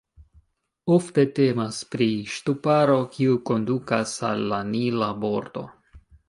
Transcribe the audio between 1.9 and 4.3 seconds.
pri ŝtuparo, kiu kondukas